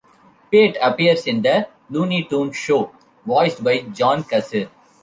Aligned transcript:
Pete 0.49 0.77
appears 0.81 1.27
in 1.27 1.43
"The 1.43 1.67
Looney 1.91 2.23
Tunes 2.23 2.57
Show" 2.57 2.91
voiced 3.23 3.63
by 3.63 3.81
John 3.81 4.23
Kassir. 4.23 4.67